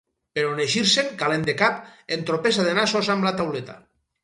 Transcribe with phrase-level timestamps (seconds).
[0.37, 1.77] Però en eixir-se'n, calent de cap,
[2.17, 3.79] entropessa de nassos amb la tauleta.